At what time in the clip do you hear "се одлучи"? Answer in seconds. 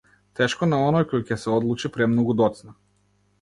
1.43-1.93